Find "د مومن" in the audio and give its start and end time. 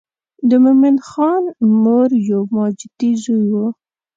0.49-0.95